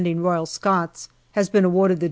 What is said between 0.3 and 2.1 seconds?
Scots, has been awarded the D.